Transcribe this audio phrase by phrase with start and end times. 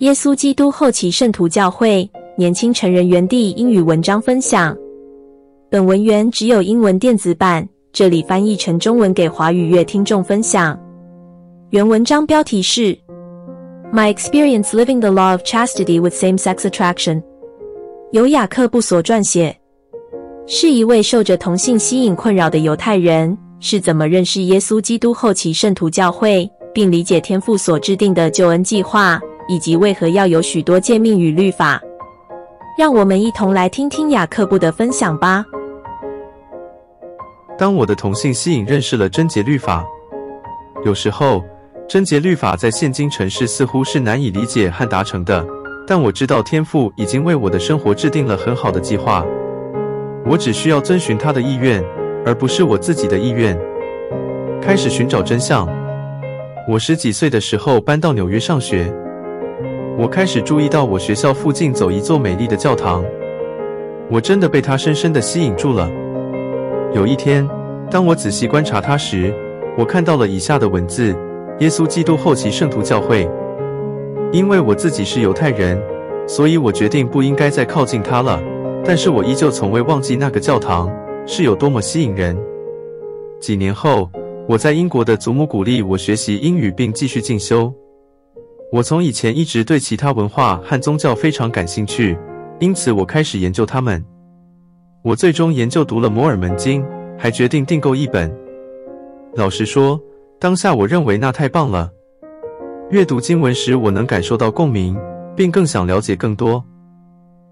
[0.00, 4.74] 耶稣基督后期圣徒教会年轻成人园地英语文章分享。
[5.68, 10.78] 本文原只有英文电子版，这里翻译成中文给华语乐听众分享。
[11.68, 12.96] 原文章标题是
[13.92, 17.22] My Experience Living the Law of Chastity with Same-Sex Attraction，
[18.12, 19.54] 由雅克布所撰写。
[20.46, 29.20] 是一位受着同性吸引困扰的犹太人，是怎么认识耶稣基督后期圣徒教会，并理解天父所制定的救恩计划。
[29.48, 31.80] 以及为何要有许多诫命与律法？
[32.78, 35.44] 让我们一同来听听雅克布的分享吧。
[37.58, 39.84] 当我的同性吸引认识了贞洁律法，
[40.84, 41.44] 有时候
[41.86, 45.46] 贞洁律法在现今城市似乎是难以理解和达成的，
[45.86, 49.26] 但我知道天父已经为我的生活制定了很好的计划，
[50.24, 51.84] 我只需要遵循他的意愿，
[52.24, 53.58] 而不是我自己的意愿。
[54.62, 55.68] 开始寻找真相。
[56.68, 58.90] 我十几岁的时候搬到纽约上学。
[60.00, 63.04] 我开始注意到我学校附近走一座美丽的教堂，
[64.10, 65.90] 我真的被它深深地吸引住了。
[66.94, 67.46] 有一天，
[67.90, 69.30] 当我仔细观察它时，
[69.76, 71.14] 我看到了以下的文字：
[71.58, 73.28] 耶稣基督后期圣徒教会。
[74.32, 75.78] 因为我自己是犹太人，
[76.26, 78.42] 所以我决定不应该再靠近它了。
[78.82, 80.90] 但是我依旧从未忘记那个教堂
[81.26, 82.34] 是有多么吸引人。
[83.38, 84.08] 几年后，
[84.48, 87.70] 我在英国的祖母鼓励我学习英语并继续进修。
[88.72, 92.16] 我从以前一直对其他文化和宗教非常感兴趣，
[92.60, 94.02] 因此我开始研究他们。
[95.02, 96.84] 我最终研究读了摩尔门经，
[97.18, 98.32] 还决定订购一本。
[99.34, 100.00] 老实说，
[100.38, 101.90] 当下我认为那太棒了。
[102.90, 104.96] 阅读经文时，我能感受到共鸣，
[105.36, 106.64] 并更想了解更多。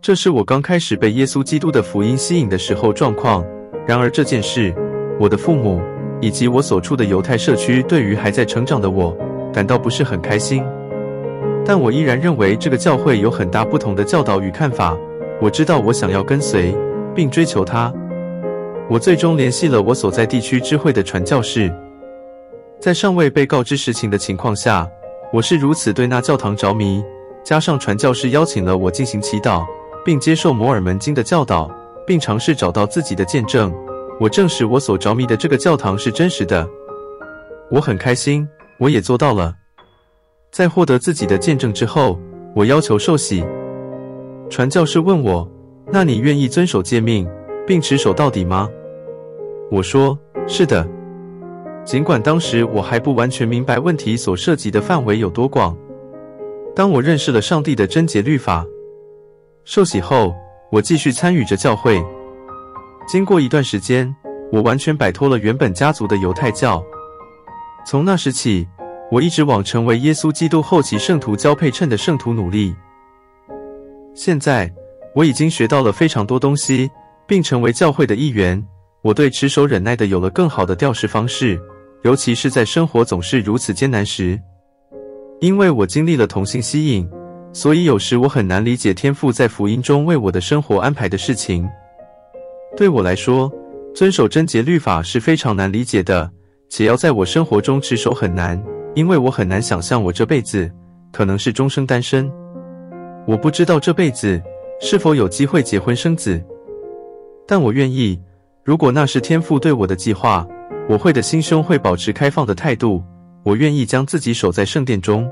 [0.00, 3.44] 这是我刚开始被耶稣基督的福音吸引的时候状况。
[3.84, 4.72] 然而这件事，
[5.18, 5.82] 我的父母
[6.20, 9.16] 以及我所处的犹太社区对于还在成长的我，
[9.52, 10.62] 感到不是很开心。
[11.64, 14.96] 但我依然认为这个教会有很大不同的教导与看法。
[15.40, 16.74] 我知道我想要跟随
[17.14, 17.92] 并追求它。
[18.88, 21.72] 我最终联系了我所在地区知会的传教士。
[22.80, 24.88] 在尚未被告知实情的情况下，
[25.32, 27.02] 我是如此对那教堂着迷。
[27.44, 29.64] 加上传教士邀请了我进行祈祷，
[30.04, 31.70] 并接受摩尔门经的教导，
[32.06, 33.72] 并尝试找到自己的见证。
[34.18, 36.68] 我证实我所着迷的这个教堂是真实的。
[37.70, 38.46] 我很开心，
[38.78, 39.54] 我也做到了。
[40.50, 42.18] 在获得自己的见证之后，
[42.54, 43.44] 我要求受洗。
[44.48, 45.48] 传教士问我
[45.92, 47.28] ：“那你愿意遵守诫命，
[47.66, 48.68] 并持守到底吗？”
[49.70, 50.18] 我说
[50.48, 50.86] ：“是的。”
[51.84, 55.76] 尽管当时我还不完全明白问题所涉及的范围有多广。
[56.74, 58.66] 当我认识了上帝的贞洁律法，
[59.64, 60.34] 受洗后，
[60.70, 62.04] 我继续参与着教会。
[63.06, 64.14] 经过一段时间，
[64.52, 66.84] 我完全摆脱了原本家族的犹太教。
[67.86, 68.66] 从那时起，
[69.10, 72.74] 我一直往成为耶稣基督后期圣徒交配称的圣徒努力。
[74.14, 74.72] 现在
[75.14, 76.88] 我已经学到了非常多东西，
[77.26, 78.62] 并成为教会的一员。
[79.02, 81.60] 我对持守忍耐的有了更好的调适方式，
[82.02, 84.38] 尤其是在生活总是如此艰难时。
[85.40, 87.08] 因为我经历了同性吸引，
[87.52, 91.68] 所以有时我很难理解天父在福音中为我的生活安排的事情。
[92.76, 93.50] 对我来说，
[93.92, 96.30] 遵守贞洁律法是非常难理解的，
[96.68, 98.62] 且要在我生活中持守很难。
[98.94, 100.70] 因为我很难想象我这辈子
[101.12, 102.30] 可能是终生单身，
[103.26, 104.40] 我不知道这辈子
[104.80, 106.42] 是否有机会结婚生子，
[107.46, 108.20] 但我愿意。
[108.62, 110.46] 如果那是天父对我的计划，
[110.88, 113.02] 我会的心胸会保持开放的态度。
[113.42, 115.26] 我愿意将自己守在圣殿中。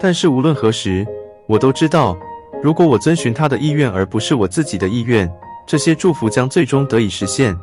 [0.00, 1.06] 但是无论何时，
[1.46, 2.18] 我都知道，
[2.60, 5.30] 如果我遵循他的意愿而不是我自己的意愿，
[5.64, 7.56] 这些祝福将最终得以实现。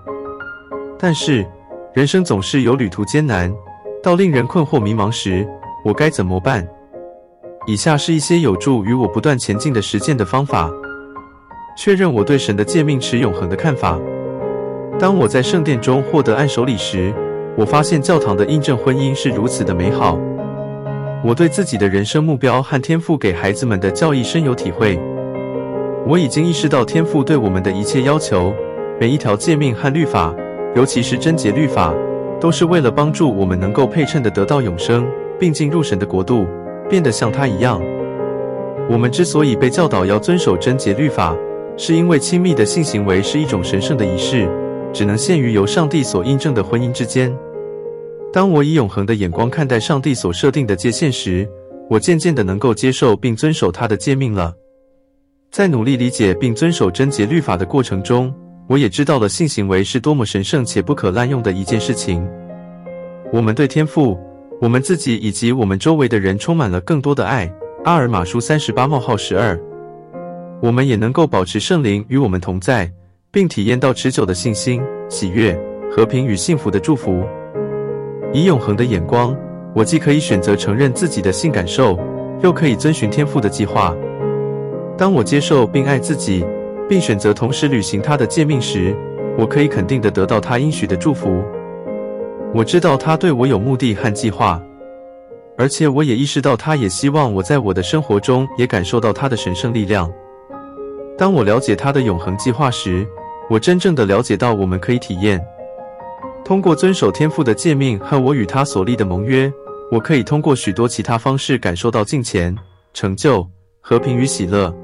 [0.97, 1.45] 但是
[1.93, 3.53] 人生总是有旅途艰难。
[4.03, 5.47] 到令人困惑迷茫时，
[5.85, 6.67] 我该怎么办？
[7.67, 10.71] 以下是一些有助于我不断前进的实践的方法。
[11.77, 13.99] 确认我对神的诫命持永恒的看法。
[14.99, 17.13] 当我在圣殿中获得按手礼时，
[17.55, 20.19] 我发现教堂的印证婚姻是如此的美好。
[21.23, 24.99] 我对自己的人生目标和天赋给孩子们的教义深有体会。
[26.07, 28.51] 我已经意识到天赋对我们的一切要求，
[28.99, 30.33] 每一条诫命和律法，
[30.75, 31.93] 尤其是贞洁律法。
[32.41, 35.07] 都是为了帮助我们能够配称的得到永生，
[35.39, 36.47] 并进入神的国度，
[36.89, 37.79] 变得像他一样。
[38.89, 41.37] 我们之所以被教导要遵守贞洁律法，
[41.77, 44.49] 是因为亲密的性行为是一种神圣的仪式，
[44.91, 47.31] 只能限于由上帝所印证的婚姻之间。
[48.33, 51.47] 当我以永恒的眼光看待上帝所设定的界限时，
[51.89, 54.51] 我渐渐的能够接受并遵守他的诫命了。
[55.51, 58.33] 在努力理解并遵守贞洁律法的过程中，
[58.71, 62.25] 我也知道了性行为是多么神圣且不可滥用的一件事情。
[63.29, 64.17] 我们对天赋、
[64.61, 67.53] 我们自己以及我们周围的人充满了更多的爱，
[67.83, 69.59] 阿尔马书三十八冒号十二，
[70.61, 72.89] 我们也能够保持圣灵与我们同在，
[73.29, 75.53] 并体验到持久的信心、喜悦、
[75.93, 77.25] 和平与幸福的祝福。
[78.31, 79.35] 以永恒的眼光，
[79.75, 81.99] 我既可以选择承认自己的性感受，
[82.41, 83.93] 又可以遵循天赋的计划。
[84.97, 86.45] 当我接受并爱自己，
[86.91, 88.93] 并选择同时履行他的诫命时，
[89.37, 91.41] 我可以肯定地得到他应许的祝福。
[92.53, 94.61] 我知道他对我有目的和计划，
[95.57, 100.11] 而且我也意识到他也希望我在我的生活中也感受到他的神圣力量。
[101.17, 103.07] 当我了解他的永恒计划时，
[103.49, 105.41] 我真正的了解到我们可以体验，
[106.43, 109.49] 通过遵守天父的诫命和我与他所立的盟约，
[109.93, 112.53] 我可以通过许多其他方式感受到金钱、
[112.93, 113.47] 成就、
[113.79, 114.75] 和平与喜乐。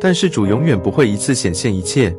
[0.00, 2.14] 但是主永远不会一次显现一切。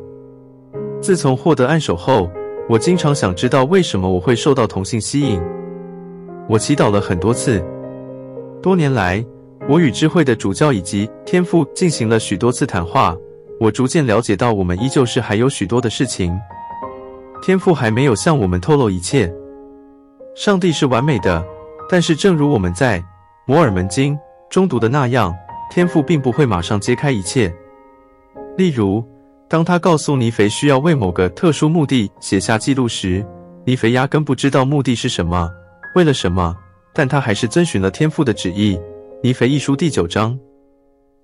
[1.01, 2.29] 自从获得按手后，
[2.67, 5.41] 我经常想知道为什么我会受到同性吸引。
[6.47, 7.63] 我祈祷了很多次。
[8.61, 9.25] 多年来，
[9.69, 13.15] 我与智慧的主教以及天父进行了许多次谈话。
[13.59, 16.37] 我逐渐了解到，我们依旧是还有许多的事情。
[17.41, 19.33] 天父还没有向我们透露一切。
[20.35, 21.43] 上帝是完美的，
[21.89, 23.03] 但是正如我们在
[23.45, 24.17] 摩尔门经
[24.49, 25.33] 中读的那样，
[25.71, 27.53] 天父并不会马上揭开一切。
[28.59, 29.01] 例如，
[29.47, 33.25] 当他告诉尼腓需要为某个特殊目的写下记录时，
[33.65, 35.49] 尼腓压根不知道目的是什么，
[35.95, 36.53] 为了什么，
[36.93, 38.77] 但他还是遵循了天父的旨意。
[39.23, 40.37] 尼腓一书第九章。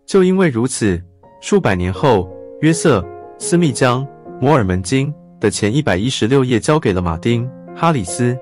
[0.06, 0.98] 就因为如此，
[1.42, 3.02] 数百年后，约瑟·
[3.38, 4.02] 斯密将
[4.40, 5.12] 《摩尔门经》
[5.42, 7.46] 的前一百一十六页交给了马丁·
[7.76, 8.34] 哈里斯。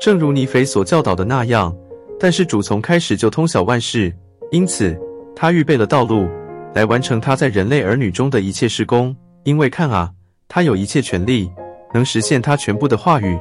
[0.00, 1.76] 正如尼腓所教导的那样，
[2.18, 4.10] 但是主从开始就通晓万事，
[4.52, 4.98] 因此
[5.36, 6.26] 他预备了道路。
[6.74, 10.10] 来完成他在人类儿女中的一切事工，因为看啊，
[10.48, 11.50] 他有一切权力，
[11.92, 13.38] 能实现他全部的话语。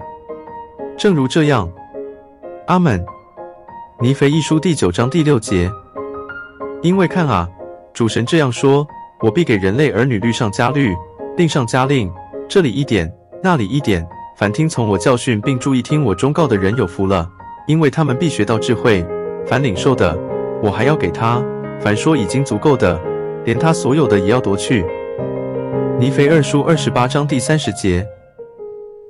[0.97, 1.71] 正如这样，
[2.67, 3.05] 阿门。
[4.01, 5.69] 尼腓一书第九章第六节，
[6.81, 7.47] 因为看啊，
[7.93, 8.87] 主神这样说：
[9.21, 10.95] 我必给人类儿女律上加律，
[11.37, 12.11] 令上加令，
[12.47, 13.11] 这里一点，
[13.43, 14.07] 那里一点。
[14.37, 17.29] 凡听从我教训并注意听我忠告的人有福了，
[17.67, 19.05] 因为他们必学到智慧。
[19.45, 20.17] 凡领受的，
[20.63, 21.43] 我还要给他；
[21.79, 22.99] 凡说已经足够的。
[23.45, 24.85] 连他所有的也要夺去。
[25.99, 28.05] 尼腓二书二十八章第三十节，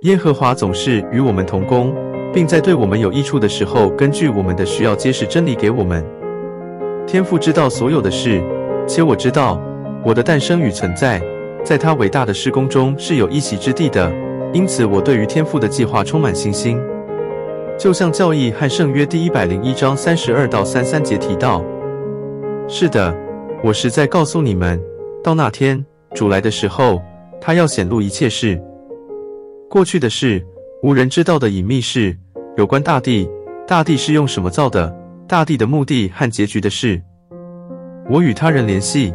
[0.02, 1.94] 耶和华总是与我们同工，
[2.34, 6.04] 并在对我们有益处的时候，根据我们的需要揭示真理给我们。
[7.06, 8.42] 天父知道所有的事，
[8.88, 9.62] 且我知道
[10.04, 11.22] 我的诞生与存在，
[11.64, 14.12] 在他伟大的施工中是有一席之地的。
[14.52, 16.80] 因此，我对于天父的计划充满信心。
[17.78, 21.64] 就像教义和圣约第一百零一章三十二到三三节提到，
[22.68, 23.29] 是的。
[23.62, 24.82] 我实在告诉你们，
[25.22, 25.86] 到那天
[26.16, 27.02] 主来的时候，
[27.42, 28.60] 他要显露一切事，
[29.70, 30.42] 过去的事，
[30.82, 32.18] 无人知道的隐秘事，
[32.56, 33.30] 有关大地，
[33.68, 34.96] 大地是用什么造的，
[35.28, 37.02] 大地的目的和结局的事。
[38.10, 39.14] 我与他人联系，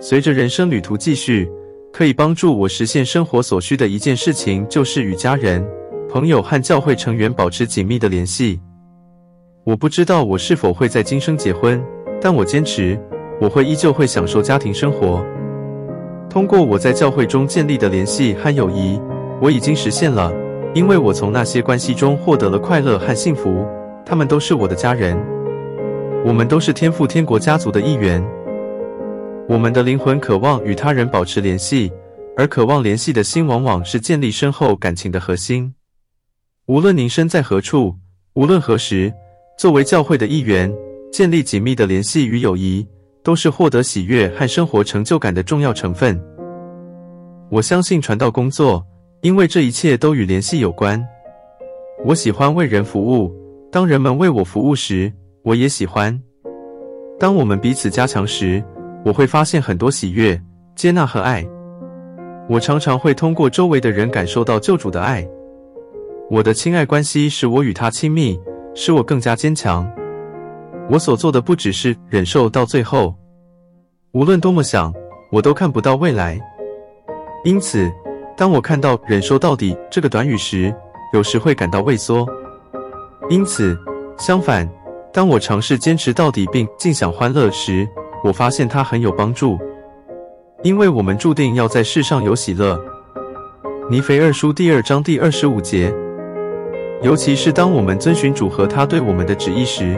[0.00, 1.50] 随着人生旅途继续，
[1.90, 5.66] 可以帮助我实现生活所需的一件事情，就是与家人、
[6.10, 8.60] 朋友和教会成员保持紧密的联系。
[9.64, 11.82] 我不知道我是否会在今生结婚，
[12.20, 13.00] 但我坚持。
[13.40, 15.24] 我会依旧会享受家庭生活。
[16.28, 19.00] 通过我在教会中建立的联系和友谊，
[19.40, 20.32] 我已经实现了，
[20.74, 23.66] 因为我从那些关系中获得了快乐和幸福。
[24.04, 25.16] 他们都是我的家人，
[26.24, 28.24] 我们都是天赋天国家族的一员。
[29.48, 31.90] 我们的灵魂渴望与他人保持联系，
[32.36, 35.74] 而渴望联系的心往往是建立深厚感情的核心。
[36.66, 37.96] 无论您身在何处，
[38.34, 39.12] 无论何时，
[39.58, 40.72] 作为教会的一员，
[41.10, 42.86] 建立紧密的联系与友谊。
[43.22, 46.20] 都是获得喜悦和生活成就感的重要成分。
[47.50, 48.84] 我相信传道工作，
[49.22, 51.04] 因为这一切都与联系有关。
[52.04, 53.30] 我喜欢为人服务，
[53.70, 55.12] 当人们为我服务时，
[55.42, 56.18] 我也喜欢。
[57.18, 58.62] 当我们彼此加强时，
[59.04, 60.40] 我会发现很多喜悦、
[60.74, 61.46] 接纳和爱。
[62.48, 65.28] 我常常会通过周围的人感受到救主的爱。
[66.30, 68.38] 我的亲爱关系使我与他亲密，
[68.74, 69.86] 使我更加坚强。
[70.90, 73.14] 我所做的不只是忍受到最后，
[74.10, 74.92] 无论多么想，
[75.30, 76.36] 我都看不到未来。
[77.44, 77.88] 因此，
[78.36, 80.74] 当我看到“忍受到底”这个短语时，
[81.14, 82.26] 有时会感到畏缩。
[83.28, 83.78] 因此，
[84.18, 84.68] 相反，
[85.12, 87.88] 当我尝试坚持到底并尽享欢乐时，
[88.24, 89.56] 我发现它很有帮助。
[90.64, 92.76] 因为我们注定要在世上有喜乐。
[93.88, 95.94] 尼腓二书第二章第二十五节，
[97.00, 99.96] 尤其是当我们遵循主和他对我们的旨意时。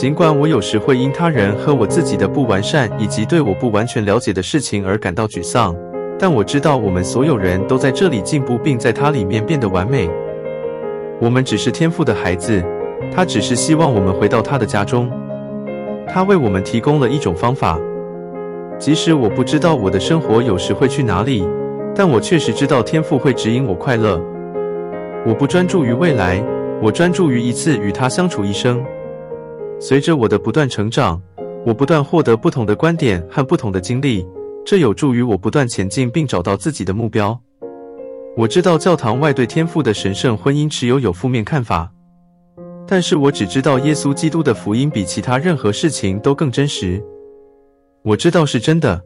[0.00, 5.76] 尽管我有时会因他人和我自己的不完善，以及对我不完全了解的事情而感到沮丧，
[6.18, 10.08] 但我知道我们所有人都在这里进步，并在他里面变得完美。
[11.20, 12.64] 我们只是天赋的孩子，
[13.14, 15.10] 他只是希望我们回到他的家中。
[16.08, 17.78] 他为我们提供了一种方法。
[18.78, 21.46] 即使我不知道我的生活有时会去哪里，
[21.94, 24.18] 但我确实知道天赋会指引我快乐。
[25.26, 26.42] 我不专注于未来，
[26.80, 28.82] 我专注于一次与他相处一生。
[29.80, 31.20] 随着我的不断成长，
[31.64, 34.26] 我不断获得不同的观点和不同的经历，
[34.62, 37.40] 这有助于我不断前进并找到自己的目标。
[38.36, 41.90] 我知道教堂外对天父的神圣婚姻持有有负面看法，
[42.86, 47.02] 但是我只知道耶稣基督的福音比其他任何事情都更真实。
[48.02, 49.00] 我知道是真的。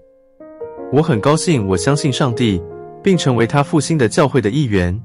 [0.92, 2.60] 我很高兴，我相信上帝，
[3.00, 5.00] 并成为他复兴的教会的一员。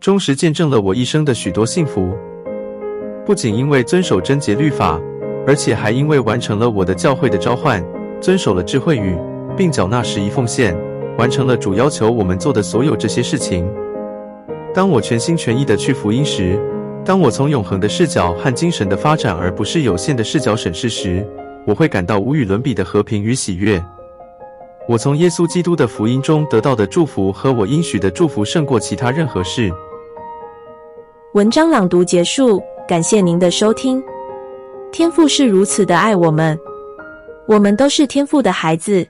[0.00, 2.12] 忠实见证了我一生的许多幸福，
[3.26, 5.00] 不仅因为遵守贞洁律法，
[5.46, 7.82] 而且还因为完成了我的教会的召唤，
[8.20, 9.16] 遵守了智慧语，
[9.56, 10.76] 并缴纳十一奉献，
[11.16, 13.66] 完成了主要求我们做的所有这些事情。
[14.74, 16.60] 当我全心全意地去福音时，
[17.02, 21.26] 当我从永恒的视角和精神的发展，而不是有限的视角审视时，
[21.66, 23.82] 我会感到无与伦比的和平与喜悦。
[24.86, 29.72] 我从耶稣基督的福音中得到的祝福和我应许的祝福，胜过其他任何事。
[31.32, 34.02] 文章朗读结束，感谢您的收听。
[34.92, 36.58] 天父是如此的爱我们，
[37.48, 39.06] 我们都是天父的孩子。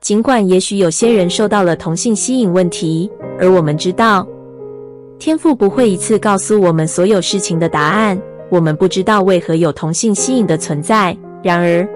[0.00, 4.26] 尽管也许有些人受到了同性吸引问题，而我们知道，
[5.18, 8.18] 天父不会一次告诉我们所有事情的答案。
[8.50, 11.14] 我们不知道为何有同性吸引的存在。
[11.42, 11.86] 然而，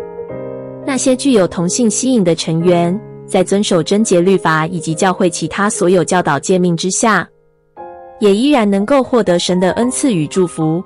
[0.86, 7.26] 那些具有同性吸引的成员，在遵守贞洁律法以及教会其他所有教导诫命之下，
[8.20, 10.82] 也依然能够获得神的恩赐与祝福。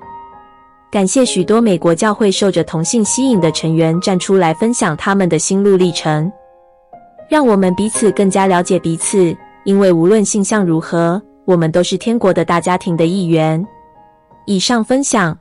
[0.89, 6.31] 感谢许多美国教会受着同性吸引的成员站出来分享他们的心路历程，
[7.29, 9.35] 让我们彼此更加了解彼此。
[9.65, 13.63] 因为无论性向如何，我们都是天国的大家庭的一员。
[14.45, 15.37] 以上分享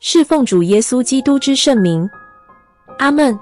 [0.00, 2.10] 是奉主耶稣基督之圣名，
[2.98, 3.38] 阿门。